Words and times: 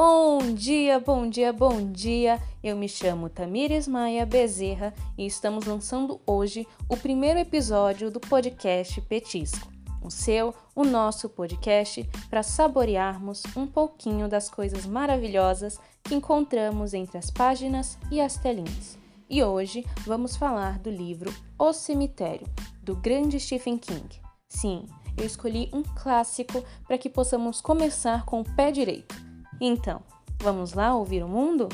Bom 0.00 0.54
dia, 0.54 1.00
bom 1.00 1.28
dia, 1.28 1.52
bom 1.52 1.90
dia! 1.90 2.40
Eu 2.62 2.76
me 2.76 2.88
chamo 2.88 3.28
Tamires 3.28 3.88
Maia 3.88 4.24
Bezerra 4.24 4.94
e 5.18 5.26
estamos 5.26 5.66
lançando 5.66 6.20
hoje 6.24 6.64
o 6.88 6.96
primeiro 6.96 7.40
episódio 7.40 8.08
do 8.08 8.20
podcast 8.20 9.00
Petisco. 9.00 9.66
O 10.00 10.08
seu, 10.08 10.54
o 10.72 10.84
nosso 10.84 11.28
podcast 11.28 12.08
para 12.30 12.44
saborearmos 12.44 13.42
um 13.56 13.66
pouquinho 13.66 14.28
das 14.28 14.48
coisas 14.48 14.86
maravilhosas 14.86 15.80
que 16.04 16.14
encontramos 16.14 16.94
entre 16.94 17.18
as 17.18 17.28
páginas 17.28 17.98
e 18.08 18.20
as 18.20 18.36
telinhas. 18.36 18.96
E 19.28 19.42
hoje 19.42 19.84
vamos 20.06 20.36
falar 20.36 20.78
do 20.78 20.90
livro 20.90 21.34
O 21.58 21.72
Cemitério, 21.72 22.46
do 22.84 22.94
grande 22.94 23.40
Stephen 23.40 23.76
King. 23.76 24.22
Sim, 24.46 24.86
eu 25.16 25.26
escolhi 25.26 25.68
um 25.72 25.82
clássico 25.82 26.64
para 26.86 26.96
que 26.96 27.10
possamos 27.10 27.60
começar 27.60 28.24
com 28.24 28.42
o 28.42 28.54
pé 28.54 28.70
direito 28.70 29.26
então, 29.60 30.02
vamos 30.40 30.72
lá 30.72 30.94
ouvir 30.94 31.22
o 31.24 31.28
mundo? 31.28 31.68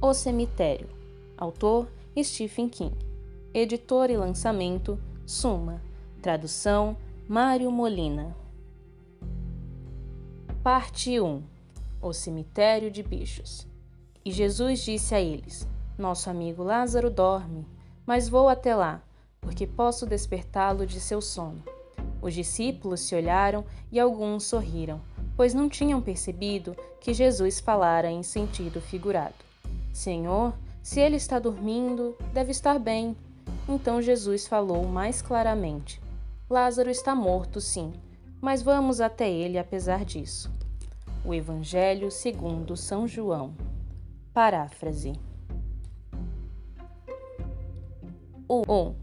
O 0.00 0.14
Cemitério. 0.14 0.88
Autor 1.36 1.88
Stephen 2.22 2.68
King. 2.68 2.96
Editor 3.52 4.10
e 4.10 4.16
lançamento 4.16 4.98
Suma. 5.26 5.82
Tradução 6.22 6.96
Mário 7.28 7.70
Molina. 7.70 8.34
Parte 10.62 11.20
1. 11.20 11.42
O 12.00 12.12
Cemitério 12.12 12.90
de 12.90 13.02
Bichos. 13.02 13.73
E 14.24 14.30
Jesus 14.30 14.80
disse 14.80 15.14
a 15.14 15.20
eles: 15.20 15.68
Nosso 15.98 16.30
amigo 16.30 16.62
Lázaro 16.62 17.10
dorme, 17.10 17.66
mas 18.06 18.28
vou 18.28 18.48
até 18.48 18.74
lá, 18.74 19.02
porque 19.40 19.66
posso 19.66 20.06
despertá-lo 20.06 20.86
de 20.86 20.98
seu 20.98 21.20
sono. 21.20 21.62
Os 22.22 22.32
discípulos 22.32 23.00
se 23.00 23.14
olharam 23.14 23.66
e 23.92 24.00
alguns 24.00 24.44
sorriram, 24.44 25.00
pois 25.36 25.52
não 25.52 25.68
tinham 25.68 26.00
percebido 26.00 26.74
que 27.00 27.12
Jesus 27.12 27.60
falara 27.60 28.10
em 28.10 28.22
sentido 28.22 28.80
figurado. 28.80 29.34
Senhor, 29.92 30.54
se 30.82 31.00
ele 31.00 31.16
está 31.16 31.38
dormindo, 31.38 32.16
deve 32.32 32.50
estar 32.50 32.78
bem. 32.78 33.14
Então 33.68 34.00
Jesus 34.00 34.46
falou 34.46 34.86
mais 34.86 35.20
claramente: 35.20 36.00
Lázaro 36.48 36.88
está 36.88 37.14
morto, 37.14 37.60
sim, 37.60 37.92
mas 38.40 38.62
vamos 38.62 39.02
até 39.02 39.30
ele 39.30 39.58
apesar 39.58 40.02
disso. 40.02 40.50
O 41.24 41.34
Evangelho 41.34 42.10
segundo 42.10 42.74
São 42.74 43.06
João. 43.06 43.54
Paráfrase. 44.34 45.12
1. 48.50 48.94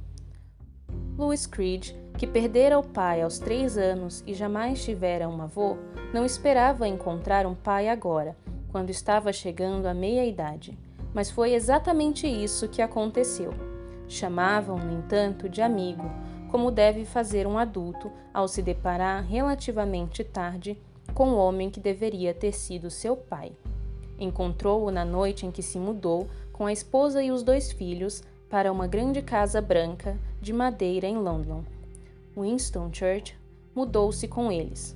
Louis 1.17 1.47
Creed, 1.47 1.91
que 2.17 2.27
perdera 2.27 2.77
o 2.77 2.83
pai 2.83 3.21
aos 3.21 3.39
três 3.39 3.77
anos 3.77 4.21
e 4.27 4.33
jamais 4.33 4.83
tivera 4.83 5.29
um 5.29 5.41
avô, 5.41 5.77
não 6.13 6.25
esperava 6.25 6.85
encontrar 6.85 7.45
um 7.45 7.55
pai 7.55 7.87
agora, 7.87 8.35
quando 8.73 8.89
estava 8.89 9.31
chegando 9.31 9.85
à 9.85 9.93
meia-idade. 9.93 10.77
Mas 11.13 11.31
foi 11.31 11.53
exatamente 11.53 12.27
isso 12.27 12.67
que 12.67 12.81
aconteceu. 12.81 13.53
Chamavam, 14.09 14.77
no 14.79 14.91
entanto, 14.99 15.47
de 15.47 15.61
amigo, 15.61 16.11
como 16.49 16.69
deve 16.69 17.05
fazer 17.05 17.47
um 17.47 17.57
adulto 17.57 18.11
ao 18.33 18.49
se 18.49 18.61
deparar 18.61 19.23
relativamente 19.23 20.25
tarde 20.25 20.77
com 21.13 21.29
o 21.29 21.37
homem 21.37 21.69
que 21.69 21.79
deveria 21.79 22.33
ter 22.33 22.51
sido 22.51 22.89
seu 22.89 23.15
pai. 23.15 23.53
Encontrou-o 24.21 24.91
na 24.91 25.03
noite 25.03 25.47
em 25.47 25.51
que 25.51 25.63
se 25.63 25.79
mudou 25.79 26.29
com 26.53 26.67
a 26.67 26.71
esposa 26.71 27.23
e 27.23 27.31
os 27.31 27.41
dois 27.41 27.71
filhos 27.71 28.21
para 28.47 28.71
uma 28.71 28.85
grande 28.85 29.19
casa 29.23 29.59
branca 29.59 30.15
de 30.39 30.53
madeira 30.53 31.07
em 31.07 31.17
London. 31.17 31.63
Winston 32.37 32.91
Church 32.93 33.35
mudou-se 33.73 34.27
com 34.27 34.51
eles. 34.51 34.95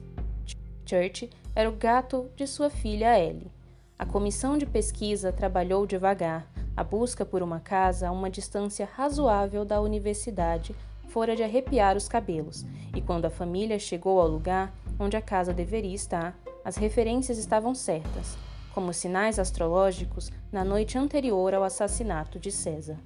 Church 0.86 1.28
era 1.56 1.68
o 1.68 1.76
gato 1.76 2.30
de 2.36 2.46
sua 2.46 2.70
filha 2.70 3.20
Ellie. 3.20 3.52
A 3.98 4.06
comissão 4.06 4.60
de 4.60 4.66
pesquisa 4.68 5.32
trabalhou 5.32 5.88
devagar. 5.88 6.48
A 6.78 6.84
busca 6.84 7.26
por 7.26 7.42
uma 7.42 7.60
casa 7.60 8.08
a 8.08 8.12
uma 8.12 8.30
distância 8.30 8.88
razoável 8.94 9.66
da 9.66 9.82
universidade 9.82 10.76
fora 11.08 11.36
de 11.36 11.42
arrepiar 11.42 11.98
os 11.98 12.08
cabelos, 12.08 12.64
e 12.94 13.02
quando 13.02 13.26
a 13.26 13.32
família 13.32 13.80
chegou 13.80 14.20
ao 14.20 14.28
lugar 14.28 14.72
onde 15.00 15.18
a 15.18 15.22
casa 15.22 15.52
deveria 15.52 15.96
estar, 15.96 16.38
as 16.64 16.76
referências 16.76 17.40
estavam 17.40 17.74
certas 17.74 18.38
como 18.76 18.94
sinais 18.94 19.40
astrológicos 19.40 20.30
na 20.52 20.62
noite 20.66 20.98
anterior 20.98 21.54
ao 21.54 21.64
assassinato 21.64 22.38
de 22.38 22.52
César. 22.52 23.00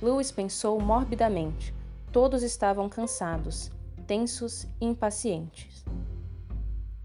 Lewis 0.00 0.32
pensou 0.32 0.80
morbidamente. 0.80 1.74
Todos 2.10 2.42
estavam 2.42 2.88
cansados, 2.88 3.70
tensos 4.06 4.64
e 4.80 4.86
impacientes. 4.86 5.84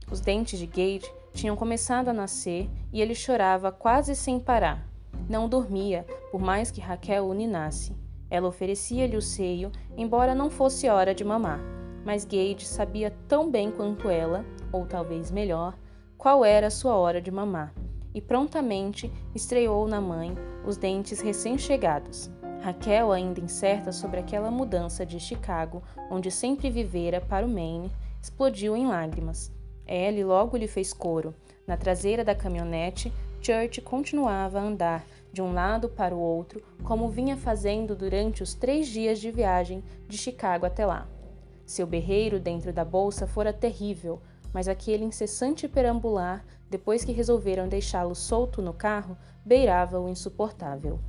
Os 0.10 0.22
dentes 0.22 0.58
de 0.58 0.66
Gage 0.66 1.12
tinham 1.34 1.58
começado 1.58 2.08
a 2.08 2.14
nascer 2.14 2.70
e 2.94 3.02
ele 3.02 3.14
chorava 3.14 3.74
quase 3.74 4.16
sem 4.16 4.40
parar. 4.40 4.88
Não 5.30 5.50
dormia, 5.50 6.06
por 6.32 6.40
mais 6.40 6.72
que 6.72 6.80
Raquel 6.80 7.28
o 7.28 7.34
ninasse. 7.34 7.94
Ela 8.30 8.48
oferecia-lhe 8.48 9.18
o 9.18 9.22
seio, 9.22 9.70
embora 9.98 10.34
não 10.34 10.50
fosse 10.50 10.88
hora 10.88 11.14
de 11.14 11.26
mamar, 11.26 11.60
mas 12.06 12.24
Gage 12.24 12.66
sabia 12.66 13.14
tão 13.28 13.52
bem 13.52 13.70
quanto 13.70 14.10
ela, 14.10 14.46
ou 14.72 14.86
talvez 14.86 15.30
melhor, 15.30 15.78
qual 16.18 16.46
era 16.46 16.68
a 16.68 16.72
sua 16.72 16.96
hora 16.96 17.22
de 17.22 17.30
mamar 17.30 17.74
e 18.18 18.22
prontamente 18.22 19.12
estreou 19.36 19.88
na 19.88 20.02
mãe 20.02 20.36
os 20.66 20.76
dentes 20.76 21.22
recém-chegados. 21.22 22.32
Raquel, 22.64 23.12
ainda 23.12 23.40
incerta 23.40 23.92
sobre 23.92 24.20
aquela 24.20 24.50
mudança 24.50 25.06
de 25.06 25.20
Chicago, 25.20 25.84
onde 26.10 26.32
sempre 26.32 26.72
vivera, 26.72 27.22
para 27.22 27.46
o 27.46 27.50
Maine, 27.50 27.92
explodiu 28.20 28.76
em 28.76 28.88
lágrimas. 28.88 29.52
Ellie 29.86 30.24
logo 30.24 30.58
lhe 30.58 30.68
fez 30.68 30.92
coro. 30.92 31.32
Na 31.68 31.78
traseira 31.78 32.26
da 32.26 32.34
caminhonete, 32.34 33.14
Church 33.40 33.82
continuava 33.82 34.60
a 34.60 34.64
andar 34.64 35.06
de 35.32 35.40
um 35.40 35.54
lado 35.54 35.88
para 35.88 36.16
o 36.16 36.20
outro, 36.20 36.64
como 36.84 37.10
vinha 37.10 37.38
fazendo 37.38 37.96
durante 37.96 38.42
os 38.42 38.56
três 38.56 38.88
dias 38.88 39.20
de 39.20 39.30
viagem 39.30 39.84
de 40.08 40.18
Chicago 40.18 40.66
até 40.66 40.88
lá. 40.88 41.08
Seu 41.68 41.86
berreiro 41.86 42.40
dentro 42.40 42.74
da 42.74 42.84
bolsa 42.84 43.28
fora 43.28 43.54
terrível, 43.54 44.20
mas 44.58 44.68
aquele 44.68 45.06
incessante 45.06 45.68
perambular, 45.68 46.44
depois 46.68 47.06
que 47.06 47.12
resolveram 47.12 47.68
deixá-lo 47.68 48.16
solto 48.16 48.60
no 48.60 48.74
carro, 48.74 49.16
beirava 49.46 50.00
o 50.00 50.10
insuportável. 50.10 51.00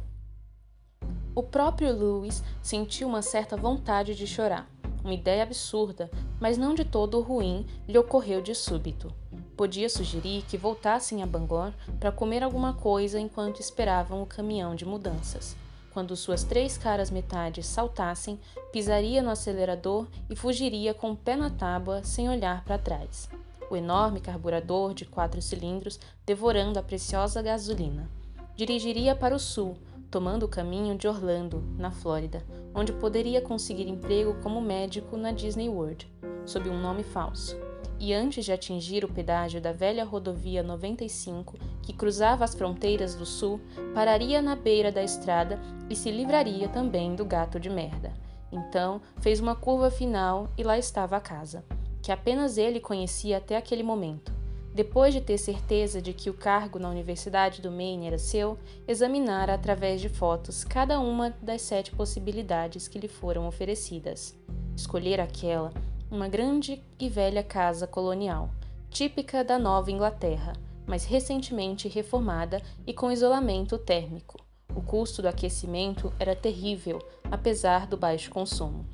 O 1.35 1.43
próprio 1.43 1.97
Louis 1.97 2.45
sentiu 2.61 3.09
uma 3.09 3.23
certa 3.23 3.57
vontade 3.57 4.15
de 4.15 4.27
chorar. 4.27 4.69
Uma 5.03 5.15
ideia 5.15 5.45
absurda, 5.45 6.11
mas 6.39 6.59
não 6.59 6.75
de 6.75 6.85
todo 6.85 7.23
ruim, 7.23 7.67
lhe 7.89 7.97
ocorreu 7.97 8.43
de 8.43 8.55
súbito. 8.55 9.15
Podia 9.57 9.89
sugerir 9.89 10.43
que 10.43 10.59
voltassem 10.59 11.23
a 11.23 11.27
Bangor 11.27 11.73
para 11.99 12.13
comer 12.13 12.43
alguma 12.43 12.75
coisa 12.75 13.19
enquanto 13.19 13.61
esperavam 13.61 14.23
o 14.23 14.27
caminhão 14.27 14.75
de 14.75 14.85
mudanças. 14.85 15.57
Quando 15.95 16.15
suas 16.15 16.45
três 16.45 16.77
caras 16.77 17.11
metades 17.11 17.65
saltassem, 17.65 18.39
pisaria 18.71 19.23
no 19.23 19.31
acelerador 19.31 20.07
e 20.29 20.37
fugiria 20.37 20.93
com 20.93 21.13
o 21.13 21.17
pé 21.17 21.35
na 21.35 21.49
tábua 21.49 22.05
sem 22.05 22.29
olhar 22.29 22.63
para 22.63 22.77
trás. 22.77 23.27
O 23.71 23.77
enorme 23.77 24.21
carburador 24.21 24.95
de 24.95 25.05
quatro 25.05 25.41
cilindros 25.43 26.01
devorando 26.25 26.79
a 26.79 26.83
preciosa 26.83 27.43
gasolina. 27.43 28.11
Dirigiria 28.57 29.15
para 29.15 29.35
o 29.35 29.39
sul, 29.39 29.77
tomando 30.11 30.45
o 30.45 30.49
caminho 30.49 30.97
de 30.97 31.07
Orlando, 31.07 31.63
na 31.77 31.91
Flórida, 31.91 32.45
onde 32.75 32.93
poderia 32.93 33.41
conseguir 33.41 33.89
emprego 33.89 34.35
como 34.43 34.61
médico 34.61 35.17
na 35.17 35.33
Disney 35.33 35.69
World, 35.69 36.11
sob 36.47 36.69
um 36.69 36.81
nome 36.81 37.03
falso 37.03 37.57
e 38.01 38.15
antes 38.15 38.45
de 38.45 38.53
atingir 38.53 39.05
o 39.05 39.13
pedágio 39.13 39.61
da 39.61 39.73
velha 39.73 40.05
rodovia 40.05 40.63
95, 40.63 41.59
que 41.83 41.93
cruzava 41.93 42.45
as 42.45 42.55
fronteiras 42.55 43.15
do 43.15 43.27
sul, 43.27 43.61
pararia 43.93 44.41
na 44.41 44.55
beira 44.55 44.93
da 44.93 45.03
estrada 45.03 45.59
e 45.91 45.97
se 45.97 46.11
livraria 46.11 46.69
também 46.69 47.15
do 47.15 47.25
gato 47.25 47.59
de 47.59 47.69
merda. 47.69 48.13
Então, 48.53 49.01
fez 49.21 49.41
uma 49.41 49.55
curva 49.55 49.91
final 49.91 50.49
e 50.57 50.63
lá 50.63 50.79
estava 50.79 51.17
a 51.17 51.21
casa, 51.21 51.65
que 52.09 52.13
apenas 52.13 52.57
ele 52.57 52.81
conhecia 52.81 53.37
até 53.37 53.55
aquele 53.55 53.83
momento. 53.83 54.33
Depois 54.75 55.13
de 55.13 55.21
ter 55.21 55.37
certeza 55.37 56.01
de 56.01 56.15
que 56.15 56.31
o 56.31 56.35
cargo 56.35 56.79
na 56.79 56.89
Universidade 56.89 57.61
do 57.61 57.71
Maine 57.71 58.07
era 58.07 58.17
seu, 58.17 58.57
examinara 58.87 59.53
através 59.53 60.01
de 60.01 60.09
fotos 60.09 60.65
cada 60.65 60.99
uma 61.01 61.37
das 61.43 61.61
sete 61.61 61.91
possibilidades 61.91 62.89
que 62.89 62.99
lhe 62.99 63.09
foram 63.09 63.47
oferecidas. 63.47 64.35
Escolher 64.75 65.21
aquela 65.21 65.71
uma 66.11 66.29
grande 66.29 66.83
e 66.99 67.11
velha 67.11 67.43
casa 67.43 67.87
colonial, 67.87 68.49
típica 68.89 69.45
da 69.45 69.59
Nova 69.59 69.91
Inglaterra, 69.91 70.55
mas 70.87 71.05
recentemente 71.05 71.89
reformada 71.89 72.63
e 72.87 72.95
com 72.95 73.13
isolamento 73.13 73.77
térmico. 73.77 74.43
O 74.75 74.81
custo 74.81 75.21
do 75.21 75.29
aquecimento 75.29 76.11
era 76.19 76.35
terrível, 76.35 77.07
apesar 77.31 77.87
do 77.87 77.99
baixo 77.99 78.31
consumo. 78.31 78.87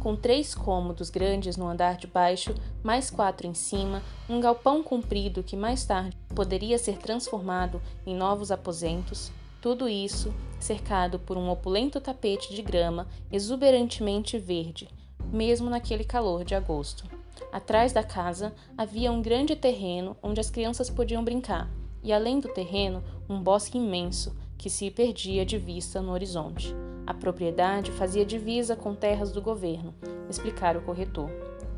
Com 0.00 0.16
três 0.16 0.54
cômodos 0.54 1.10
grandes 1.10 1.56
no 1.56 1.68
andar 1.68 1.96
de 1.96 2.06
baixo, 2.06 2.54
mais 2.82 3.10
quatro 3.10 3.46
em 3.46 3.54
cima, 3.54 4.02
um 4.28 4.40
galpão 4.40 4.82
comprido 4.82 5.42
que 5.42 5.54
mais 5.54 5.84
tarde 5.84 6.16
poderia 6.34 6.78
ser 6.78 6.96
transformado 6.96 7.80
em 8.06 8.16
novos 8.16 8.50
aposentos, 8.50 9.30
tudo 9.60 9.88
isso 9.88 10.34
cercado 10.58 11.18
por 11.18 11.36
um 11.36 11.50
opulento 11.50 12.00
tapete 12.00 12.54
de 12.54 12.62
grama 12.62 13.06
exuberantemente 13.30 14.38
verde, 14.38 14.88
mesmo 15.32 15.68
naquele 15.70 16.02
calor 16.02 16.44
de 16.44 16.54
agosto. 16.54 17.04
Atrás 17.52 17.92
da 17.92 18.02
casa 18.02 18.54
havia 18.76 19.12
um 19.12 19.22
grande 19.22 19.54
terreno 19.54 20.16
onde 20.22 20.40
as 20.40 20.50
crianças 20.50 20.88
podiam 20.88 21.22
brincar, 21.22 21.70
e 22.02 22.12
além 22.12 22.40
do 22.40 22.48
terreno, 22.48 23.02
um 23.28 23.40
bosque 23.40 23.78
imenso 23.78 24.34
que 24.56 24.70
se 24.70 24.90
perdia 24.90 25.44
de 25.44 25.58
vista 25.58 26.00
no 26.00 26.12
horizonte. 26.12 26.74
A 27.10 27.14
propriedade 27.14 27.90
fazia 27.90 28.24
divisa 28.24 28.76
com 28.76 28.94
terras 28.94 29.32
do 29.32 29.42
governo, 29.42 29.92
explicara 30.28 30.78
o 30.78 30.82
corretor, 30.82 31.28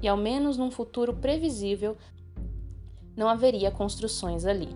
e 0.02 0.06
ao 0.06 0.14
menos 0.14 0.58
num 0.58 0.70
futuro 0.70 1.14
previsível 1.14 1.96
não 3.16 3.30
haveria 3.30 3.70
construções 3.70 4.44
ali. 4.44 4.68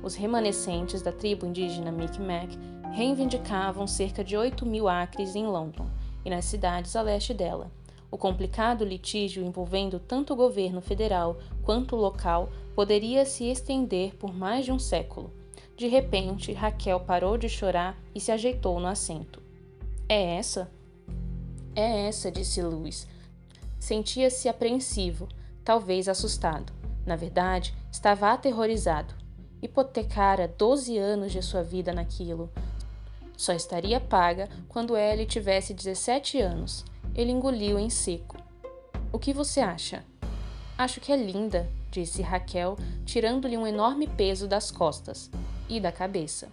Os 0.00 0.14
remanescentes 0.14 1.02
da 1.02 1.10
tribo 1.10 1.44
indígena 1.44 1.90
Micmac 1.90 2.56
reivindicavam 2.92 3.84
cerca 3.84 4.22
de 4.22 4.36
8 4.36 4.64
mil 4.64 4.86
acres 4.86 5.34
em 5.34 5.44
London 5.44 5.90
e 6.24 6.30
nas 6.30 6.44
cidades 6.44 6.94
a 6.94 7.02
leste 7.02 7.34
dela. 7.34 7.68
O 8.12 8.16
complicado 8.16 8.84
litígio 8.84 9.44
envolvendo 9.44 9.98
tanto 9.98 10.34
o 10.34 10.36
governo 10.36 10.80
federal 10.80 11.36
quanto 11.64 11.96
o 11.96 12.00
local 12.00 12.48
poderia 12.76 13.24
se 13.26 13.50
estender 13.50 14.14
por 14.14 14.32
mais 14.32 14.64
de 14.64 14.70
um 14.70 14.78
século. 14.78 15.32
De 15.76 15.88
repente, 15.88 16.52
Raquel 16.52 17.00
parou 17.00 17.36
de 17.36 17.48
chorar 17.48 18.00
e 18.14 18.20
se 18.20 18.30
ajeitou 18.30 18.78
no 18.78 18.86
assento. 18.86 19.49
É 20.10 20.38
essa? 20.38 20.68
É 21.72 22.08
essa, 22.08 22.32
disse 22.32 22.60
Louis. 22.60 23.06
Sentia-se 23.78 24.48
apreensivo, 24.48 25.28
talvez 25.64 26.08
assustado. 26.08 26.72
Na 27.06 27.14
verdade, 27.14 27.72
estava 27.92 28.32
aterrorizado. 28.32 29.14
Hipotecara 29.62 30.48
12 30.48 30.98
anos 30.98 31.30
de 31.30 31.40
sua 31.40 31.62
vida 31.62 31.92
naquilo. 31.92 32.50
Só 33.36 33.52
estaria 33.52 34.00
paga 34.00 34.48
quando 34.68 34.96
Ellie 34.96 35.26
tivesse 35.26 35.72
17 35.72 36.40
anos. 36.40 36.84
Ele 37.14 37.30
engoliu 37.30 37.78
em 37.78 37.88
seco. 37.88 38.36
O 39.12 39.18
que 39.18 39.32
você 39.32 39.60
acha? 39.60 40.04
Acho 40.76 41.00
que 41.00 41.12
é 41.12 41.16
linda, 41.16 41.70
disse 41.88 42.20
Raquel, 42.20 42.76
tirando-lhe 43.04 43.56
um 43.56 43.64
enorme 43.64 44.08
peso 44.08 44.48
das 44.48 44.72
costas 44.72 45.30
e 45.68 45.78
da 45.78 45.92
cabeça. 45.92 46.48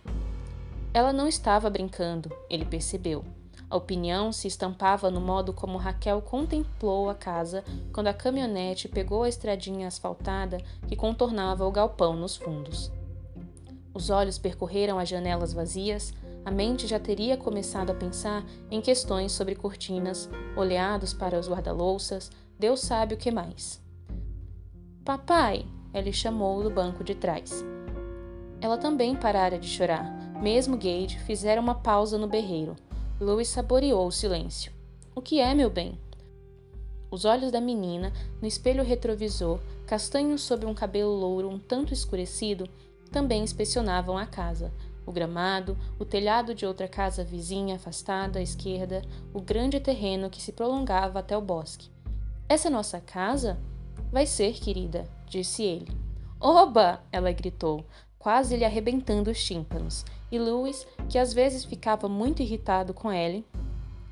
Ela 0.93 1.11
não 1.11 1.27
estava 1.27 1.71
brincando, 1.71 2.31
ele 2.51 2.63
percebeu. 2.63 3.25
A 3.69 3.75
opinião 3.75 4.31
se 4.31 4.47
estampava 4.47 5.11
no 5.11 5.19
modo 5.19 5.51
como 5.51 5.77
Raquel 5.77 6.21
contemplou 6.21 7.09
a 7.09 7.15
casa 7.15 7.63
quando 7.91 8.07
a 8.07 8.13
caminhonete 8.13 8.87
pegou 8.87 9.23
a 9.23 9.29
estradinha 9.29 9.87
asfaltada 9.87 10.57
que 10.87 10.95
contornava 10.95 11.65
o 11.65 11.71
galpão 11.71 12.15
nos 12.15 12.37
fundos. 12.37 12.91
Os 13.93 14.09
olhos 14.09 14.37
percorreram 14.37 14.97
as 14.99 15.09
janelas 15.09 15.51
vazias, 15.51 16.13
a 16.45 16.51
mente 16.51 16.87
já 16.87 16.97
teria 16.97 17.35
começado 17.35 17.89
a 17.89 17.95
pensar 17.95 18.45
em 18.71 18.79
questões 18.79 19.33
sobre 19.33 19.55
cortinas, 19.55 20.29
olhados 20.55 21.13
para 21.13 21.37
os 21.37 21.49
guarda-louças, 21.49 22.31
Deus 22.57 22.79
sabe 22.79 23.15
o 23.15 23.17
que 23.17 23.31
mais. 23.31 23.81
Papai! 25.03 25.65
Ele 25.93 26.13
chamou 26.13 26.61
do 26.63 26.69
banco 26.69 27.03
de 27.03 27.15
trás. 27.15 27.65
Ela 28.61 28.77
também 28.77 29.15
parara 29.15 29.57
de 29.57 29.67
chorar. 29.67 30.05
Mesmo 30.41 30.77
Gage 30.77 31.17
fizera 31.19 31.59
uma 31.59 31.75
pausa 31.75 32.17
no 32.17 32.27
berreiro. 32.27 32.75
Louis 33.19 33.47
saboreou 33.47 34.05
o 34.05 34.11
silêncio. 34.11 34.71
O 35.15 35.21
que 35.23 35.39
é, 35.39 35.55
meu 35.55 35.71
bem? 35.71 35.97
Os 37.09 37.25
olhos 37.25 37.51
da 37.51 37.59
menina, 37.59 38.13
no 38.39 38.47
espelho 38.47 38.83
retrovisor, 38.83 39.59
castanhos 39.87 40.43
sob 40.43 40.67
um 40.67 40.73
cabelo 40.73 41.15
louro 41.15 41.49
um 41.49 41.57
tanto 41.57 41.93
escurecido, 41.93 42.69
também 43.11 43.41
inspecionavam 43.41 44.19
a 44.19 44.27
casa. 44.27 44.71
O 45.03 45.11
gramado, 45.11 45.75
o 45.97 46.05
telhado 46.05 46.53
de 46.53 46.63
outra 46.63 46.87
casa 46.87 47.23
vizinha 47.23 47.77
afastada 47.77 48.37
à 48.37 48.41
esquerda, 48.41 49.01
o 49.33 49.41
grande 49.41 49.79
terreno 49.79 50.29
que 50.29 50.41
se 50.41 50.51
prolongava 50.51 51.17
até 51.17 51.35
o 51.35 51.41
bosque. 51.41 51.89
Essa 52.47 52.69
nossa 52.69 52.99
casa? 53.01 53.57
Vai 54.11 54.27
ser, 54.27 54.53
querida, 54.59 55.09
disse 55.25 55.63
ele. 55.63 55.87
Oba! 56.39 57.01
ela 57.11 57.31
gritou, 57.31 57.83
quase 58.19 58.55
lhe 58.55 58.65
arrebentando 58.65 59.31
os 59.31 59.43
tímpanos, 59.43 60.05
e 60.31 60.37
Louis, 60.37 60.85
que 61.09 61.17
às 61.17 61.33
vezes 61.33 61.63
ficava 61.63 62.09
muito 62.09 62.41
irritado 62.41 62.93
com 62.93 63.11
Ellie, 63.11 63.45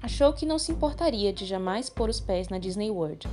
achou 0.01 0.31
que 0.33 0.45
não 0.45 0.59
se 0.59 0.71
importaria 0.71 1.33
de 1.33 1.45
jamais 1.45 1.89
pôr 1.89 2.09
os 2.09 2.19
pés 2.19 2.47
na 2.49 2.57
Disney 2.57 2.91
World. 2.91 3.27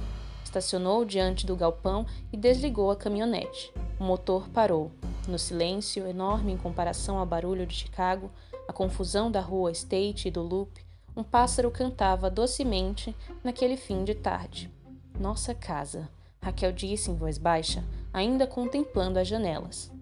Estacionou 0.44 1.04
diante 1.04 1.46
do 1.46 1.56
galpão 1.56 2.06
e 2.32 2.36
desligou 2.36 2.90
a 2.90 2.96
caminhonete. 2.96 3.72
O 3.98 4.04
motor 4.04 4.48
parou. 4.48 4.90
No 5.28 5.38
silêncio, 5.38 6.06
enorme 6.06 6.52
em 6.52 6.56
comparação 6.56 7.18
ao 7.18 7.26
barulho 7.26 7.66
de 7.66 7.74
Chicago, 7.74 8.30
a 8.66 8.72
confusão 8.72 9.30
da 9.30 9.40
rua 9.40 9.70
State 9.70 10.28
e 10.28 10.30
do 10.30 10.42
Loop, 10.42 10.84
um 11.16 11.22
pássaro 11.22 11.70
cantava 11.70 12.30
docemente 12.30 13.14
naquele 13.44 13.76
fim 13.76 14.02
de 14.02 14.14
tarde. 14.14 14.70
Nossa 15.18 15.54
casa, 15.54 16.08
Raquel 16.42 16.72
disse 16.72 17.10
em 17.10 17.14
voz 17.14 17.38
baixa, 17.38 17.84
ainda 18.12 18.46
contemplando 18.46 19.18
as 19.18 19.28
janelas. 19.28 19.92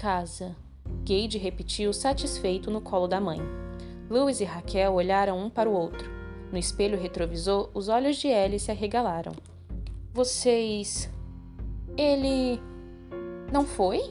Casa. 0.00 0.56
Gage 1.04 1.36
repetiu 1.36 1.92
satisfeito 1.92 2.70
no 2.70 2.80
colo 2.80 3.06
da 3.06 3.20
mãe. 3.20 3.38
Louis 4.08 4.40
e 4.40 4.44
Raquel 4.44 4.94
olharam 4.94 5.38
um 5.38 5.50
para 5.50 5.68
o 5.68 5.74
outro. 5.74 6.10
No 6.50 6.56
espelho 6.56 6.98
retrovisor, 6.98 7.68
os 7.74 7.90
olhos 7.90 8.16
de 8.16 8.26
Ellie 8.26 8.58
se 8.58 8.70
arregalaram. 8.70 9.32
Vocês. 10.14 11.10
Ele. 11.98 12.58
Não 13.52 13.66
foi? 13.66 14.10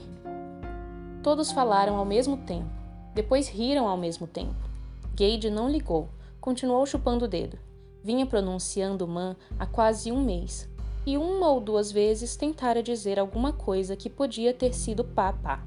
Todos 1.24 1.52
falaram 1.52 1.96
ao 1.96 2.06
mesmo 2.06 2.38
tempo. 2.38 2.70
Depois 3.16 3.48
riram 3.48 3.88
ao 3.88 3.98
mesmo 3.98 4.28
tempo. 4.28 4.70
Gage 5.16 5.50
não 5.50 5.68
ligou. 5.68 6.08
Continuou 6.40 6.86
chupando 6.86 7.26
o 7.26 7.28
dedo. 7.28 7.58
Vinha 8.04 8.28
pronunciando 8.28 9.08
man 9.08 9.36
há 9.58 9.66
quase 9.66 10.12
um 10.12 10.24
mês. 10.24 10.70
E 11.04 11.18
uma 11.18 11.50
ou 11.50 11.60
duas 11.60 11.92
vezes 11.92 12.36
tentara 12.36 12.84
dizer 12.84 13.18
alguma 13.18 13.52
coisa 13.52 13.96
que 13.96 14.08
podia 14.08 14.54
ter 14.54 14.72
sido 14.76 15.04
papá 15.04 15.66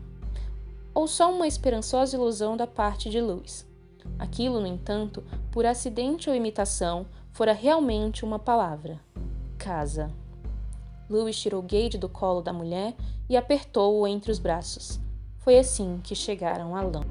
ou 0.94 1.06
só 1.06 1.32
uma 1.32 1.46
esperançosa 1.46 2.16
ilusão 2.16 2.56
da 2.56 2.66
parte 2.66 3.08
de 3.10 3.20
Lewis. 3.20 3.66
Aquilo, 4.18 4.60
no 4.60 4.66
entanto, 4.66 5.22
por 5.50 5.64
acidente 5.64 6.28
ou 6.28 6.36
imitação, 6.36 7.06
fora 7.30 7.52
realmente 7.52 8.24
uma 8.24 8.38
palavra: 8.38 9.00
casa. 9.58 10.10
Lewis 11.08 11.38
tirou 11.38 11.62
Gage 11.62 11.98
do 11.98 12.08
colo 12.08 12.40
da 12.40 12.52
mulher 12.52 12.94
e 13.28 13.36
apertou-o 13.36 14.06
entre 14.06 14.30
os 14.30 14.38
braços. 14.38 15.00
Foi 15.38 15.58
assim 15.58 16.00
que 16.02 16.14
chegaram 16.14 16.74
a 16.74 16.82
lã. 16.82 17.02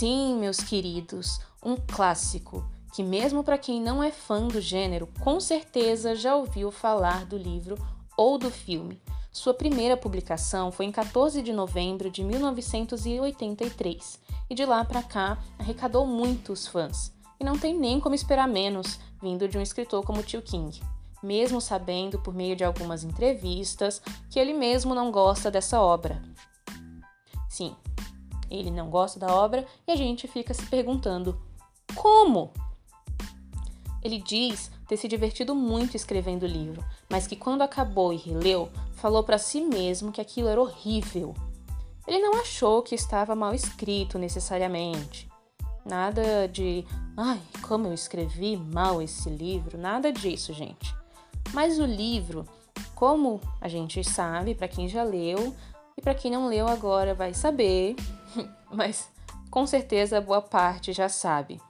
Sim, 0.00 0.38
meus 0.38 0.56
queridos, 0.56 1.42
um 1.62 1.76
clássico 1.76 2.64
que, 2.90 3.02
mesmo 3.02 3.44
para 3.44 3.58
quem 3.58 3.78
não 3.78 4.02
é 4.02 4.10
fã 4.10 4.48
do 4.48 4.58
gênero, 4.58 5.06
com 5.20 5.38
certeza 5.38 6.16
já 6.16 6.34
ouviu 6.34 6.70
falar 6.70 7.26
do 7.26 7.36
livro 7.36 7.76
ou 8.16 8.38
do 8.38 8.50
filme. 8.50 8.98
Sua 9.30 9.52
primeira 9.52 9.98
publicação 9.98 10.72
foi 10.72 10.86
em 10.86 10.90
14 10.90 11.42
de 11.42 11.52
novembro 11.52 12.10
de 12.10 12.24
1983 12.24 14.18
e 14.48 14.54
de 14.54 14.64
lá 14.64 14.82
para 14.86 15.02
cá 15.02 15.36
arrecadou 15.58 16.06
muitos 16.06 16.66
fãs. 16.66 17.12
E 17.38 17.44
não 17.44 17.58
tem 17.58 17.78
nem 17.78 18.00
como 18.00 18.14
esperar 18.14 18.48
menos 18.48 18.98
vindo 19.20 19.46
de 19.46 19.58
um 19.58 19.62
escritor 19.62 20.02
como 20.02 20.22
Tio 20.22 20.40
King, 20.40 20.80
mesmo 21.22 21.60
sabendo 21.60 22.18
por 22.18 22.32
meio 22.32 22.56
de 22.56 22.64
algumas 22.64 23.04
entrevistas 23.04 24.00
que 24.30 24.38
ele 24.38 24.54
mesmo 24.54 24.94
não 24.94 25.12
gosta 25.12 25.50
dessa 25.50 25.78
obra. 25.78 26.22
Sim, 27.50 27.76
ele 28.50 28.70
não 28.70 28.90
gosta 28.90 29.18
da 29.18 29.34
obra 29.34 29.66
e 29.86 29.92
a 29.92 29.96
gente 29.96 30.26
fica 30.26 30.52
se 30.52 30.66
perguntando: 30.66 31.40
como? 31.94 32.52
Ele 34.02 34.18
diz 34.18 34.70
ter 34.88 34.96
se 34.96 35.06
divertido 35.06 35.54
muito 35.54 35.96
escrevendo 35.96 36.44
o 36.44 36.48
livro, 36.48 36.84
mas 37.08 37.26
que 37.26 37.36
quando 37.36 37.62
acabou 37.62 38.12
e 38.12 38.16
releu, 38.16 38.70
falou 38.94 39.22
para 39.22 39.38
si 39.38 39.60
mesmo 39.60 40.10
que 40.10 40.20
aquilo 40.20 40.48
era 40.48 40.60
horrível. 40.60 41.34
Ele 42.06 42.18
não 42.18 42.40
achou 42.40 42.82
que 42.82 42.94
estava 42.94 43.36
mal 43.36 43.54
escrito 43.54 44.18
necessariamente. 44.18 45.28
Nada 45.84 46.48
de, 46.48 46.84
ai, 47.16 47.40
como 47.62 47.86
eu 47.86 47.94
escrevi 47.94 48.56
mal 48.56 49.00
esse 49.00 49.28
livro, 49.28 49.78
nada 49.78 50.12
disso, 50.12 50.52
gente. 50.52 50.94
Mas 51.52 51.78
o 51.78 51.84
livro, 51.84 52.46
como 52.94 53.40
a 53.60 53.68
gente 53.68 54.02
sabe, 54.02 54.54
para 54.54 54.68
quem 54.68 54.88
já 54.88 55.02
leu, 55.02 55.54
e 56.00 56.02
para 56.02 56.14
quem 56.14 56.30
não 56.30 56.48
leu 56.48 56.66
agora 56.66 57.12
vai 57.12 57.34
saber, 57.34 57.94
mas 58.72 59.10
com 59.50 59.66
certeza 59.66 60.18
boa 60.18 60.40
parte 60.40 60.94
já 60.94 61.10
sabe. 61.10 61.60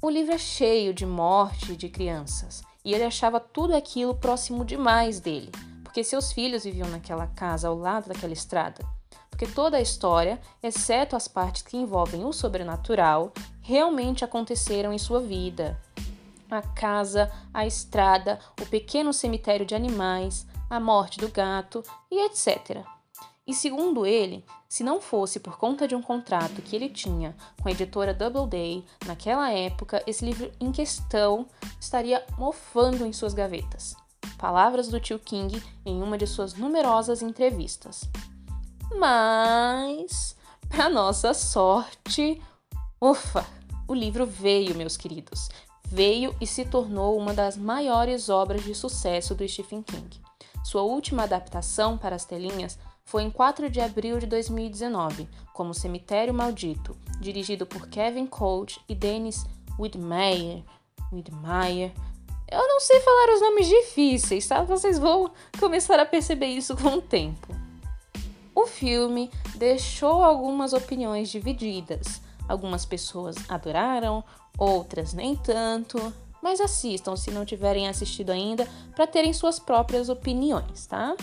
O 0.00 0.08
livro 0.08 0.32
é 0.32 0.38
cheio 0.38 0.94
de 0.94 1.04
morte 1.04 1.76
de 1.76 1.90
crianças 1.90 2.62
e 2.82 2.94
ele 2.94 3.04
achava 3.04 3.38
tudo 3.38 3.76
aquilo 3.76 4.14
próximo 4.14 4.64
demais 4.64 5.20
dele, 5.20 5.52
porque 5.84 6.02
seus 6.02 6.32
filhos 6.32 6.64
viviam 6.64 6.88
naquela 6.88 7.26
casa 7.26 7.68
ao 7.68 7.76
lado 7.76 8.08
daquela 8.08 8.32
estrada. 8.32 8.82
Porque 9.28 9.46
toda 9.46 9.76
a 9.76 9.82
história, 9.82 10.40
exceto 10.62 11.14
as 11.14 11.28
partes 11.28 11.60
que 11.60 11.76
envolvem 11.76 12.24
o 12.24 12.32
sobrenatural, 12.32 13.30
realmente 13.60 14.24
aconteceram 14.24 14.90
em 14.90 14.98
sua 14.98 15.20
vida. 15.20 15.78
A 16.50 16.62
casa, 16.62 17.30
a 17.52 17.66
estrada, 17.66 18.38
o 18.58 18.66
pequeno 18.66 19.12
cemitério 19.12 19.66
de 19.66 19.74
animais, 19.74 20.46
a 20.70 20.80
morte 20.80 21.18
do 21.18 21.28
gato 21.28 21.82
e 22.10 22.24
etc. 22.26 22.82
E 23.44 23.52
segundo 23.52 24.06
ele, 24.06 24.44
se 24.68 24.84
não 24.84 25.00
fosse 25.00 25.40
por 25.40 25.58
conta 25.58 25.88
de 25.88 25.96
um 25.96 26.02
contrato 26.02 26.62
que 26.62 26.76
ele 26.76 26.88
tinha 26.88 27.36
com 27.60 27.68
a 27.68 27.72
editora 27.72 28.14
Doubleday, 28.14 28.84
naquela 29.04 29.50
época, 29.50 30.02
esse 30.06 30.24
livro 30.24 30.50
em 30.60 30.70
questão 30.70 31.46
estaria 31.80 32.24
mofando 32.38 33.04
em 33.04 33.12
suas 33.12 33.34
gavetas. 33.34 33.96
Palavras 34.38 34.88
do 34.88 35.00
tio 35.00 35.18
King 35.18 35.60
em 35.84 36.00
uma 36.02 36.16
de 36.16 36.26
suas 36.26 36.54
numerosas 36.54 37.20
entrevistas. 37.20 38.08
Mas, 38.94 40.36
para 40.68 40.88
nossa 40.88 41.34
sorte, 41.34 42.40
ufa, 43.00 43.44
o 43.88 43.94
livro 43.94 44.24
veio, 44.24 44.76
meus 44.76 44.96
queridos. 44.96 45.48
Veio 45.84 46.34
e 46.40 46.46
se 46.46 46.64
tornou 46.64 47.18
uma 47.18 47.34
das 47.34 47.56
maiores 47.56 48.28
obras 48.28 48.64
de 48.64 48.74
sucesso 48.74 49.34
do 49.34 49.46
Stephen 49.48 49.82
King. 49.82 50.20
Sua 50.64 50.82
última 50.82 51.24
adaptação 51.24 51.98
para 51.98 52.14
as 52.14 52.24
telinhas 52.24 52.78
foi 53.04 53.22
em 53.22 53.30
4 53.30 53.68
de 53.68 53.80
abril 53.80 54.18
de 54.18 54.26
2019, 54.26 55.28
como 55.52 55.74
Cemitério 55.74 56.32
Maldito, 56.32 56.96
dirigido 57.20 57.66
por 57.66 57.88
Kevin 57.88 58.26
Coach 58.26 58.80
e 58.88 58.94
Dennis 58.94 59.44
Widmeyer. 59.78 60.62
Widmeyer. 61.12 61.92
Eu 62.50 62.68
não 62.68 62.80
sei 62.80 63.00
falar 63.00 63.34
os 63.34 63.40
nomes 63.40 63.68
difíceis, 63.68 64.46
tá? 64.46 64.62
Vocês 64.62 64.98
vão 64.98 65.30
começar 65.58 65.98
a 65.98 66.06
perceber 66.06 66.46
isso 66.46 66.76
com 66.76 66.96
o 66.96 67.02
tempo. 67.02 67.48
O 68.54 68.66
filme 68.66 69.30
deixou 69.56 70.22
algumas 70.22 70.72
opiniões 70.72 71.30
divididas. 71.30 72.20
Algumas 72.48 72.84
pessoas 72.84 73.36
adoraram, 73.48 74.22
outras 74.58 75.14
nem 75.14 75.34
tanto. 75.34 76.12
Mas 76.42 76.60
assistam 76.60 77.16
se 77.16 77.30
não 77.30 77.44
tiverem 77.44 77.88
assistido 77.88 78.30
ainda 78.30 78.68
para 78.94 79.06
terem 79.06 79.32
suas 79.32 79.58
próprias 79.58 80.08
opiniões, 80.08 80.86
tá? 80.86 81.16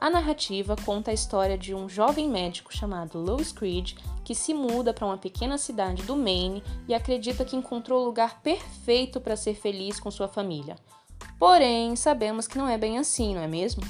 A 0.00 0.08
narrativa 0.08 0.74
conta 0.76 1.10
a 1.10 1.14
história 1.14 1.58
de 1.58 1.74
um 1.74 1.86
jovem 1.86 2.26
médico 2.26 2.74
chamado 2.74 3.18
Louis 3.18 3.52
Creed 3.52 3.92
que 4.24 4.34
se 4.34 4.54
muda 4.54 4.94
para 4.94 5.04
uma 5.04 5.18
pequena 5.18 5.58
cidade 5.58 6.04
do 6.04 6.16
Maine 6.16 6.62
e 6.88 6.94
acredita 6.94 7.44
que 7.44 7.54
encontrou 7.54 8.00
o 8.00 8.06
lugar 8.06 8.40
perfeito 8.40 9.20
para 9.20 9.36
ser 9.36 9.52
feliz 9.52 10.00
com 10.00 10.10
sua 10.10 10.26
família. 10.26 10.76
Porém, 11.38 11.94
sabemos 11.96 12.48
que 12.48 12.56
não 12.56 12.66
é 12.66 12.78
bem 12.78 12.96
assim, 12.96 13.34
não 13.34 13.42
é 13.42 13.46
mesmo? 13.46 13.82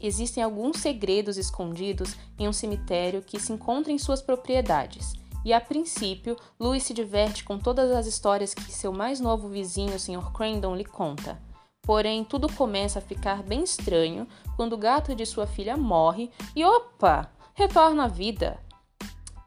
Existem 0.00 0.42
alguns 0.42 0.78
segredos 0.78 1.36
escondidos 1.36 2.16
em 2.36 2.48
um 2.48 2.52
cemitério 2.52 3.22
que 3.22 3.38
se 3.38 3.52
encontra 3.52 3.92
em 3.92 3.98
suas 3.98 4.20
propriedades. 4.20 5.12
E 5.44 5.52
a 5.52 5.60
princípio, 5.60 6.36
Louis 6.58 6.82
se 6.82 6.92
diverte 6.92 7.44
com 7.44 7.56
todas 7.56 7.92
as 7.92 8.06
histórias 8.06 8.52
que 8.52 8.72
seu 8.72 8.92
mais 8.92 9.20
novo 9.20 9.48
vizinho, 9.48 9.96
Sr. 9.96 10.32
Crandon, 10.32 10.74
lhe 10.74 10.84
conta. 10.84 11.40
Porém, 11.82 12.24
tudo 12.24 12.52
começa 12.52 13.00
a 13.00 13.02
ficar 13.02 13.42
bem 13.42 13.64
estranho 13.64 14.26
quando 14.56 14.74
o 14.74 14.78
gato 14.78 15.14
de 15.14 15.26
sua 15.26 15.46
filha 15.46 15.76
morre 15.76 16.30
e 16.54 16.64
opa, 16.64 17.28
retorna 17.54 18.04
à 18.04 18.08
vida. 18.08 18.58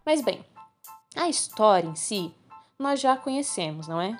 Mas 0.05 0.21
bem, 0.21 0.43
a 1.15 1.29
história 1.29 1.87
em 1.87 1.95
si 1.95 2.35
nós 2.77 2.99
já 2.99 3.15
conhecemos, 3.15 3.87
não 3.87 4.01
é? 4.01 4.17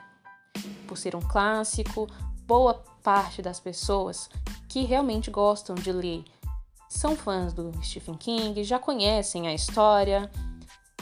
Por 0.88 0.98
ser 0.98 1.16
um 1.16 1.20
clássico, 1.20 2.08
boa 2.48 2.76
parte 3.04 3.42
das 3.42 3.60
pessoas 3.60 4.30
que 4.70 4.84
realmente 4.84 5.30
gostam 5.30 5.76
de 5.76 5.92
ler 5.92 6.24
são 6.88 7.16
fãs 7.16 7.52
do 7.52 7.72
Stephen 7.84 8.16
King, 8.16 8.64
já 8.64 8.80
conhecem 8.80 9.48
a 9.48 9.54
história. 9.54 10.32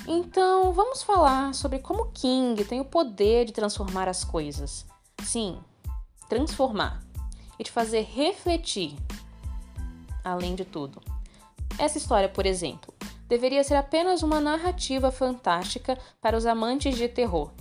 Então, 0.08 0.74
vamos 0.74 1.04
falar 1.04 1.54
sobre 1.54 1.80
como 1.80 2.12
King 2.12 2.66
tem 2.66 2.82
o 2.82 2.86
poder 2.86 3.46
de 3.46 3.54
transformar 3.54 4.08
as 4.08 4.24
coisas. 4.24 4.86
Sim, 5.24 5.62
transformar 6.34 7.04
e 7.60 7.64
te 7.64 7.72
fazer 7.72 8.02
refletir, 8.02 8.96
além 10.24 10.56
de 10.56 10.66
tudo. 10.66 11.00
Essa 11.78 12.00
história, 12.00 12.28
por 12.28 12.48
exemplo, 12.48 12.92
deveria 13.28 13.64
ser 13.64 13.76
apenas 13.76 14.24
uma 14.24 14.40
narrativa 14.40 15.12
fantástica 15.12 15.96
para 16.20 16.36
os 16.36 16.48
amantes 16.48 16.98
de 16.98 17.08
terror. 17.08 17.52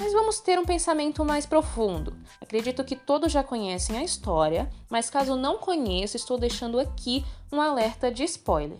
Mas 0.00 0.14
vamos 0.14 0.40
ter 0.40 0.58
um 0.58 0.64
pensamento 0.64 1.22
mais 1.22 1.44
profundo. 1.44 2.16
Acredito 2.40 2.82
que 2.82 2.96
todos 2.96 3.30
já 3.30 3.44
conhecem 3.44 3.98
a 3.98 4.04
história, 4.04 4.70
mas 4.88 5.10
caso 5.10 5.36
não 5.36 5.58
conheça, 5.58 6.16
estou 6.16 6.38
deixando 6.38 6.80
aqui 6.80 7.26
um 7.52 7.60
alerta 7.60 8.10
de 8.10 8.24
spoiler. 8.24 8.78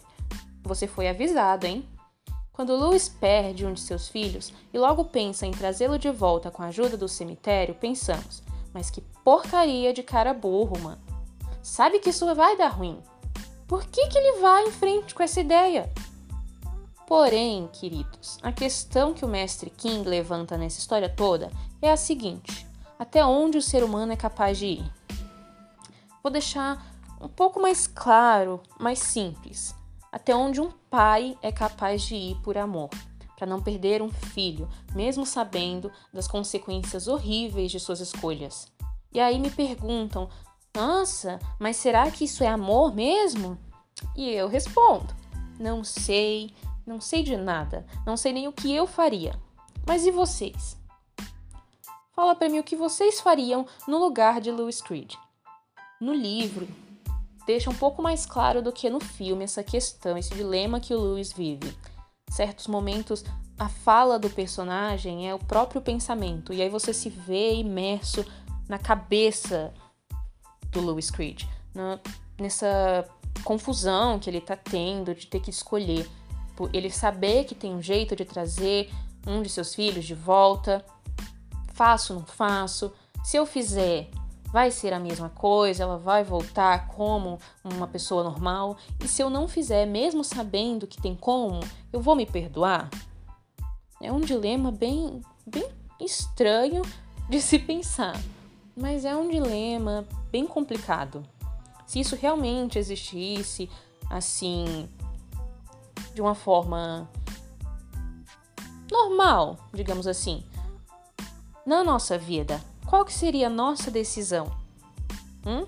Você 0.62 0.86
foi 0.86 1.06
avisado, 1.06 1.66
hein? 1.66 1.86
Quando 2.50 2.74
Louis 2.74 3.10
perde 3.10 3.66
um 3.66 3.74
de 3.74 3.80
seus 3.80 4.08
filhos 4.08 4.54
e 4.72 4.78
logo 4.78 5.04
pensa 5.04 5.44
em 5.44 5.50
trazê-lo 5.50 5.98
de 5.98 6.10
volta 6.10 6.50
com 6.50 6.62
a 6.62 6.66
ajuda 6.68 6.96
do 6.96 7.08
cemitério, 7.08 7.74
pensamos: 7.74 8.42
mas 8.72 8.90
que 8.90 9.00
porcaria 9.24 9.92
de 9.92 10.02
cara 10.02 10.32
burro, 10.34 10.78
mano. 10.78 11.00
Sabe 11.62 11.98
que 11.98 12.10
isso 12.10 12.34
vai 12.34 12.56
dar 12.56 12.68
ruim. 12.68 13.02
Por 13.66 13.84
que, 13.84 14.06
que 14.08 14.18
ele 14.18 14.40
vai 14.40 14.64
em 14.64 14.72
frente 14.72 15.14
com 15.14 15.22
essa 15.22 15.40
ideia? 15.40 15.92
Porém, 17.06 17.68
queridos, 17.72 18.38
a 18.42 18.52
questão 18.52 19.14
que 19.14 19.24
o 19.24 19.28
mestre 19.28 19.70
King 19.70 20.08
levanta 20.08 20.56
nessa 20.56 20.78
história 20.78 21.08
toda 21.08 21.50
é 21.80 21.90
a 21.90 21.96
seguinte: 21.96 22.66
até 22.98 23.24
onde 23.24 23.58
o 23.58 23.62
ser 23.62 23.82
humano 23.82 24.12
é 24.12 24.16
capaz 24.16 24.58
de 24.58 24.66
ir? 24.66 24.92
Vou 26.22 26.30
deixar 26.30 26.84
um 27.20 27.28
pouco 27.28 27.60
mais 27.60 27.86
claro, 27.86 28.60
mais 28.78 28.98
simples. 28.98 29.74
Até 30.10 30.34
onde 30.34 30.60
um 30.60 30.70
pai 30.90 31.36
é 31.42 31.52
capaz 31.52 32.02
de 32.02 32.14
ir 32.14 32.36
por 32.42 32.56
amor 32.56 32.88
para 33.38 33.46
não 33.46 33.62
perder 33.62 34.02
um 34.02 34.10
filho, 34.10 34.68
mesmo 34.92 35.24
sabendo 35.24 35.92
das 36.12 36.26
consequências 36.26 37.06
horríveis 37.06 37.70
de 37.70 37.78
suas 37.78 38.00
escolhas. 38.00 38.66
E 39.12 39.20
aí 39.20 39.38
me 39.38 39.48
perguntam: 39.48 40.28
nossa, 40.74 41.38
mas 41.58 41.76
será 41.76 42.10
que 42.10 42.24
isso 42.24 42.42
é 42.42 42.48
amor 42.48 42.92
mesmo? 42.92 43.56
E 44.16 44.28
eu 44.28 44.48
respondo: 44.48 45.14
não 45.58 45.84
sei, 45.84 46.50
não 46.84 47.00
sei 47.00 47.22
de 47.22 47.36
nada, 47.36 47.86
não 48.04 48.16
sei 48.16 48.32
nem 48.32 48.48
o 48.48 48.52
que 48.52 48.74
eu 48.74 48.88
faria. 48.88 49.38
Mas 49.86 50.04
e 50.04 50.10
vocês? 50.10 50.76
Fala 52.12 52.34
para 52.34 52.48
mim 52.48 52.58
o 52.58 52.64
que 52.64 52.74
vocês 52.74 53.20
fariam 53.20 53.64
no 53.86 53.98
lugar 53.98 54.40
de 54.40 54.50
Louis 54.50 54.82
Creed. 54.82 55.14
No 56.00 56.12
livro, 56.12 56.66
deixa 57.46 57.70
um 57.70 57.74
pouco 57.74 58.02
mais 58.02 58.26
claro 58.26 58.60
do 58.60 58.72
que 58.72 58.90
no 58.90 58.98
filme 58.98 59.44
essa 59.44 59.62
questão, 59.62 60.18
esse 60.18 60.34
dilema 60.34 60.80
que 60.80 60.92
o 60.92 60.98
Louis 60.98 61.32
vive 61.32 61.72
certos 62.30 62.66
momentos 62.66 63.24
a 63.58 63.68
fala 63.68 64.18
do 64.18 64.30
personagem 64.30 65.28
é 65.28 65.34
o 65.34 65.38
próprio 65.38 65.80
pensamento. 65.80 66.52
E 66.52 66.62
aí 66.62 66.68
você 66.68 66.94
se 66.94 67.10
vê 67.10 67.54
imerso 67.56 68.24
na 68.68 68.78
cabeça 68.78 69.72
do 70.70 70.84
Lewis 70.84 71.10
Creed, 71.10 71.44
na, 71.74 71.98
nessa 72.38 73.08
confusão 73.42 74.18
que 74.18 74.30
ele 74.30 74.40
tá 74.40 74.56
tendo 74.56 75.14
de 75.14 75.26
ter 75.26 75.40
que 75.40 75.50
escolher, 75.50 76.08
ele 76.72 76.90
saber 76.90 77.44
que 77.44 77.54
tem 77.54 77.74
um 77.74 77.82
jeito 77.82 78.14
de 78.14 78.24
trazer 78.24 78.90
um 79.26 79.42
de 79.42 79.48
seus 79.48 79.74
filhos 79.74 80.04
de 80.04 80.14
volta, 80.14 80.84
faço, 81.72 82.14
não 82.14 82.24
faço, 82.24 82.92
se 83.24 83.36
eu 83.36 83.46
fizer, 83.46 84.10
vai 84.52 84.70
ser 84.70 84.92
a 84.92 85.00
mesma 85.00 85.28
coisa, 85.28 85.82
ela 85.82 85.98
vai 85.98 86.24
voltar 86.24 86.88
como 86.88 87.38
uma 87.62 87.86
pessoa 87.86 88.24
normal, 88.24 88.76
e 89.02 89.06
se 89.06 89.22
eu 89.22 89.28
não 89.28 89.46
fizer, 89.46 89.86
mesmo 89.86 90.24
sabendo 90.24 90.86
que 90.86 91.00
tem 91.00 91.14
como, 91.14 91.60
eu 91.92 92.00
vou 92.00 92.14
me 92.14 92.24
perdoar? 92.24 92.88
É 94.00 94.10
um 94.12 94.20
dilema 94.20 94.70
bem, 94.70 95.20
bem 95.46 95.68
estranho 96.00 96.82
de 97.28 97.40
se 97.40 97.58
pensar, 97.58 98.18
mas 98.76 99.04
é 99.04 99.14
um 99.14 99.28
dilema 99.28 100.06
bem 100.30 100.46
complicado. 100.46 101.22
Se 101.86 102.00
isso 102.00 102.16
realmente 102.16 102.78
existisse, 102.78 103.68
assim, 104.10 104.88
de 106.14 106.22
uma 106.22 106.34
forma 106.34 107.08
normal, 108.90 109.58
digamos 109.74 110.06
assim, 110.06 110.44
na 111.66 111.84
nossa 111.84 112.16
vida, 112.16 112.62
qual 112.88 113.04
que 113.04 113.12
seria 113.12 113.48
a 113.48 113.50
nossa 113.50 113.90
decisão? 113.90 114.50
Hum? 115.46 115.66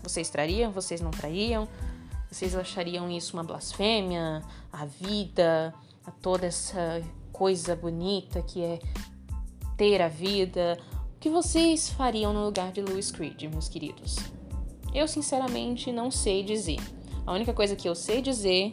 Vocês 0.00 0.30
trariam? 0.30 0.70
Vocês 0.70 1.00
não 1.00 1.10
trariam? 1.10 1.66
Vocês 2.30 2.54
achariam 2.54 3.10
isso 3.10 3.36
uma 3.36 3.42
blasfêmia? 3.42 4.40
A 4.72 4.84
vida, 4.84 5.74
a 6.06 6.10
toda 6.12 6.46
essa 6.46 7.02
coisa 7.32 7.74
bonita 7.74 8.40
que 8.42 8.62
é 8.62 8.78
ter 9.76 10.00
a 10.00 10.06
vida? 10.06 10.78
O 11.16 11.18
que 11.18 11.28
vocês 11.28 11.90
fariam 11.90 12.32
no 12.32 12.44
lugar 12.44 12.70
de 12.70 12.80
Louis 12.80 13.10
Creed, 13.10 13.42
meus 13.50 13.68
queridos? 13.68 14.18
Eu 14.94 15.08
sinceramente 15.08 15.90
não 15.90 16.12
sei 16.12 16.44
dizer. 16.44 16.78
A 17.26 17.32
única 17.32 17.52
coisa 17.52 17.74
que 17.74 17.88
eu 17.88 17.94
sei 17.96 18.22
dizer 18.22 18.72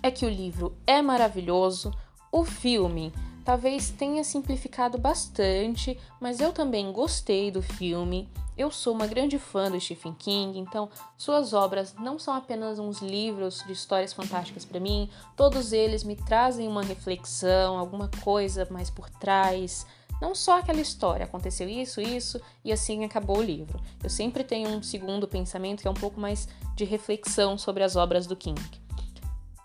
é 0.00 0.12
que 0.12 0.24
o 0.24 0.30
livro 0.30 0.76
é 0.86 1.02
maravilhoso, 1.02 1.92
O 2.30 2.44
filme 2.44 3.12
talvez 3.48 3.88
tenha 3.88 4.22
simplificado 4.24 4.98
bastante, 4.98 5.98
mas 6.20 6.38
eu 6.38 6.52
também 6.52 6.92
gostei 6.92 7.50
do 7.50 7.62
filme. 7.62 8.28
Eu 8.58 8.70
sou 8.70 8.92
uma 8.92 9.06
grande 9.06 9.38
fã 9.38 9.70
do 9.70 9.80
Stephen 9.80 10.14
King, 10.18 10.58
então 10.58 10.90
suas 11.16 11.54
obras 11.54 11.94
não 11.94 12.18
são 12.18 12.34
apenas 12.34 12.78
uns 12.78 13.00
livros 13.00 13.64
de 13.66 13.72
histórias 13.72 14.12
fantásticas 14.12 14.66
para 14.66 14.78
mim, 14.78 15.08
todos 15.34 15.72
eles 15.72 16.04
me 16.04 16.14
trazem 16.14 16.68
uma 16.68 16.82
reflexão, 16.82 17.78
alguma 17.78 18.10
coisa 18.22 18.68
mais 18.70 18.90
por 18.90 19.08
trás. 19.08 19.86
Não 20.20 20.34
só 20.34 20.58
aquela 20.58 20.82
história, 20.82 21.24
aconteceu 21.24 21.66
isso, 21.70 22.02
isso 22.02 22.38
e 22.62 22.70
assim 22.70 23.02
acabou 23.02 23.38
o 23.38 23.42
livro. 23.42 23.80
Eu 24.04 24.10
sempre 24.10 24.44
tenho 24.44 24.68
um 24.68 24.82
segundo 24.82 25.26
pensamento 25.26 25.80
que 25.80 25.88
é 25.88 25.90
um 25.90 25.94
pouco 25.94 26.20
mais 26.20 26.46
de 26.76 26.84
reflexão 26.84 27.56
sobre 27.56 27.82
as 27.82 27.96
obras 27.96 28.26
do 28.26 28.36
King. 28.36 28.60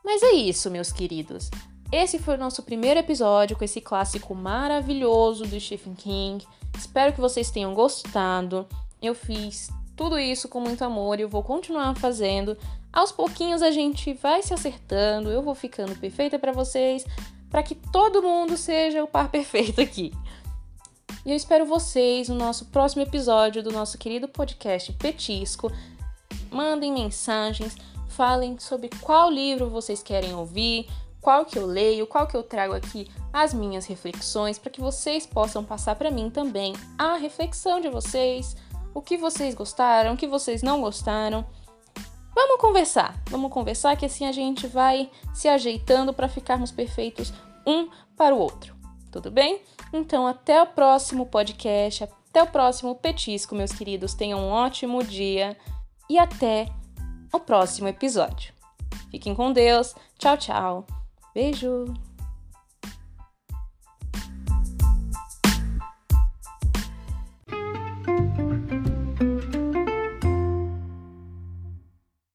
Mas 0.05 0.23
é 0.23 0.31
isso, 0.31 0.71
meus 0.71 0.89
queridos. 0.89 1.49
Esse 1.93 2.17
foi 2.17 2.33
o 2.33 2.39
nosso 2.39 2.63
primeiro 2.63 2.99
episódio 2.99 3.55
com 3.55 3.63
esse 3.63 3.79
clássico 3.79 4.33
maravilhoso 4.33 5.45
do 5.45 5.59
Stephen 5.59 5.93
King. 5.93 6.43
Espero 6.75 7.13
que 7.13 7.21
vocês 7.21 7.51
tenham 7.51 7.71
gostado. 7.75 8.67
Eu 8.99 9.13
fiz 9.13 9.69
tudo 9.95 10.17
isso 10.17 10.49
com 10.49 10.59
muito 10.59 10.83
amor 10.83 11.19
e 11.19 11.21
eu 11.21 11.29
vou 11.29 11.43
continuar 11.43 11.95
fazendo. 11.95 12.57
Aos 12.91 13.11
pouquinhos 13.11 13.61
a 13.61 13.69
gente 13.69 14.11
vai 14.15 14.41
se 14.41 14.55
acertando, 14.55 15.29
eu 15.29 15.43
vou 15.43 15.53
ficando 15.53 15.95
perfeita 15.95 16.39
para 16.39 16.51
vocês, 16.51 17.05
para 17.47 17.61
que 17.61 17.75
todo 17.75 18.23
mundo 18.23 18.57
seja 18.57 19.03
o 19.03 19.07
par 19.07 19.29
perfeito 19.29 19.79
aqui. 19.79 20.11
E 21.23 21.29
eu 21.29 21.35
espero 21.35 21.63
vocês 21.63 22.27
no 22.27 22.33
nosso 22.33 22.65
próximo 22.71 23.03
episódio 23.03 23.61
do 23.61 23.71
nosso 23.71 23.99
querido 23.99 24.27
podcast 24.27 24.91
Petisco. 24.93 25.71
Mandem 26.49 26.91
mensagens, 26.91 27.77
falem 28.09 28.57
sobre 28.57 28.89
qual 28.99 29.29
livro 29.29 29.69
vocês 29.69 30.01
querem 30.01 30.33
ouvir, 30.33 30.87
qual 31.23 31.45
que 31.45 31.57
eu 31.57 31.65
leio, 31.65 32.05
qual 32.05 32.27
que 32.27 32.35
eu 32.35 32.43
trago 32.43 32.73
aqui 32.73 33.09
as 33.31 33.53
minhas 33.53 33.85
reflexões, 33.85 34.59
para 34.59 34.69
que 34.69 34.81
vocês 34.81 35.25
possam 35.25 35.63
passar 35.63 35.95
para 35.95 36.11
mim 36.11 36.29
também 36.29 36.75
a 36.97 37.15
reflexão 37.15 37.81
de 37.81 37.89
vocês 37.89 38.55
o 38.93 39.01
que 39.01 39.17
vocês 39.17 39.55
gostaram, 39.55 40.13
o 40.13 40.17
que 40.17 40.27
vocês 40.27 40.61
não 40.61 40.81
gostaram. 40.81 41.45
Vamos 42.35 42.59
conversar, 42.59 43.19
vamos 43.29 43.51
conversar 43.51 43.95
que 43.95 44.05
assim 44.05 44.25
a 44.25 44.31
gente 44.31 44.67
vai 44.67 45.09
se 45.33 45.47
ajeitando 45.47 46.13
para 46.13 46.29
ficarmos 46.29 46.71
perfeitos 46.71 47.33
um 47.65 47.89
para 48.15 48.35
o 48.35 48.39
outro. 48.39 48.75
Tudo 49.11 49.31
bem? 49.31 49.61
Então 49.91 50.25
até 50.25 50.61
o 50.61 50.67
próximo 50.67 51.25
podcast, 51.25 52.03
até 52.03 52.41
o 52.41 52.47
próximo 52.47 52.95
petisco, 52.95 53.55
meus 53.55 53.71
queridos. 53.71 54.13
Tenham 54.13 54.39
um 54.39 54.49
ótimo 54.49 55.03
dia 55.03 55.57
e 56.09 56.17
até 56.17 56.67
o 57.31 57.39
próximo 57.39 57.87
episódio. 57.87 58.53
Fiquem 59.11 59.35
com 59.35 59.51
Deus. 59.53 59.95
Tchau, 60.17 60.37
tchau. 60.37 61.02
Beijo. 61.33 61.85